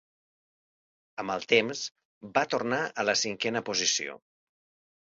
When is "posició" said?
3.71-4.23